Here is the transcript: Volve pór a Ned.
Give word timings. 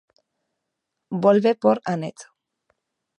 Volve 1.25 1.53
pór 1.65 1.77
a 1.91 1.95
Ned. 2.05 2.25